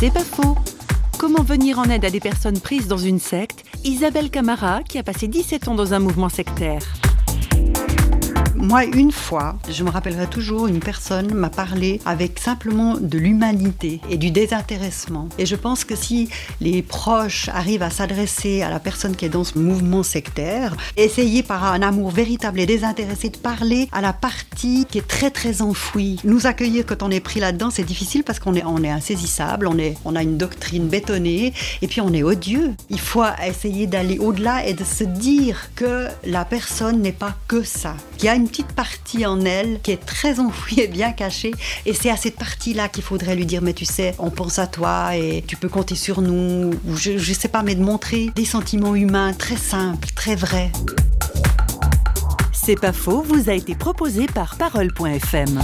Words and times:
C'est 0.00 0.10
pas 0.10 0.24
faux. 0.24 0.56
Comment 1.18 1.42
venir 1.42 1.78
en 1.78 1.84
aide 1.84 2.06
à 2.06 2.10
des 2.10 2.20
personnes 2.20 2.58
prises 2.58 2.88
dans 2.88 2.96
une 2.96 3.18
secte? 3.18 3.66
Isabelle 3.84 4.30
Camara, 4.30 4.82
qui 4.82 4.96
a 4.96 5.02
passé 5.02 5.28
17 5.28 5.68
ans 5.68 5.74
dans 5.74 5.92
un 5.92 5.98
mouvement 5.98 6.30
sectaire. 6.30 6.80
Moi, 8.70 8.84
une 8.84 9.10
fois, 9.10 9.56
je 9.68 9.82
me 9.82 9.90
rappellerai 9.90 10.28
toujours, 10.28 10.68
une 10.68 10.78
personne 10.78 11.34
m'a 11.34 11.50
parlé 11.50 12.00
avec 12.04 12.38
simplement 12.38 12.94
de 13.00 13.18
l'humanité 13.18 14.00
et 14.08 14.16
du 14.16 14.30
désintéressement. 14.30 15.28
Et 15.38 15.46
je 15.46 15.56
pense 15.56 15.84
que 15.84 15.96
si 15.96 16.28
les 16.60 16.80
proches 16.80 17.48
arrivent 17.48 17.82
à 17.82 17.90
s'adresser 17.90 18.62
à 18.62 18.70
la 18.70 18.78
personne 18.78 19.16
qui 19.16 19.24
est 19.24 19.28
dans 19.28 19.42
ce 19.42 19.58
mouvement 19.58 20.04
sectaire, 20.04 20.76
essayer 20.96 21.42
par 21.42 21.64
un 21.64 21.82
amour 21.82 22.12
véritable 22.12 22.60
et 22.60 22.66
désintéressé 22.66 23.30
de 23.30 23.38
parler 23.38 23.88
à 23.90 24.00
la 24.00 24.12
partie 24.12 24.86
qui 24.88 24.98
est 24.98 25.08
très 25.08 25.32
très 25.32 25.62
enfouie. 25.62 26.20
Nous 26.22 26.46
accueillir 26.46 26.86
quand 26.86 27.02
on 27.02 27.10
est 27.10 27.18
pris 27.18 27.40
là-dedans, 27.40 27.70
c'est 27.70 27.82
difficile 27.82 28.22
parce 28.22 28.38
qu'on 28.38 28.54
est, 28.54 28.88
insaisissable, 28.88 29.66
on, 29.66 29.76
on 30.04 30.14
a 30.14 30.22
une 30.22 30.38
doctrine 30.38 30.86
bétonnée 30.86 31.54
et 31.82 31.88
puis 31.88 32.00
on 32.00 32.12
est 32.12 32.22
odieux. 32.22 32.74
Il 32.88 33.00
faut 33.00 33.24
essayer 33.44 33.88
d'aller 33.88 34.20
au-delà 34.20 34.64
et 34.64 34.74
de 34.74 34.84
se 34.84 35.02
dire 35.02 35.70
que 35.74 36.06
la 36.24 36.44
personne 36.44 37.02
n'est 37.02 37.10
pas 37.10 37.34
que 37.48 37.64
ça. 37.64 37.96
Qu'il 38.16 38.26
y 38.26 38.28
a 38.28 38.36
une 38.36 38.46
petite 38.46 38.59
partie 38.68 39.26
en 39.26 39.40
elle 39.40 39.80
qui 39.82 39.92
est 39.92 40.04
très 40.04 40.40
enfouie 40.40 40.80
et 40.80 40.88
bien 40.88 41.12
cachée. 41.12 41.52
Et 41.86 41.94
c'est 41.94 42.10
à 42.10 42.16
cette 42.16 42.36
partie-là 42.36 42.88
qu'il 42.88 43.02
faudrait 43.02 43.36
lui 43.36 43.46
dire, 43.46 43.62
mais 43.62 43.72
tu 43.72 43.84
sais, 43.84 44.14
on 44.18 44.30
pense 44.30 44.58
à 44.58 44.66
toi 44.66 45.16
et 45.16 45.44
tu 45.46 45.56
peux 45.56 45.68
compter 45.68 45.94
sur 45.94 46.22
nous. 46.22 46.70
Ou 46.86 46.96
je, 46.96 47.18
je 47.18 47.32
sais 47.32 47.48
pas, 47.48 47.62
mais 47.62 47.74
de 47.74 47.82
montrer 47.82 48.30
des 48.34 48.44
sentiments 48.44 48.94
humains 48.94 49.32
très 49.32 49.56
simples, 49.56 50.08
très 50.14 50.36
vrais. 50.36 50.70
C'est 52.52 52.78
pas 52.78 52.92
faux, 52.92 53.22
vous 53.22 53.50
a 53.50 53.54
été 53.54 53.74
proposé 53.74 54.26
par 54.26 54.56
Parole.fm. 54.56 55.60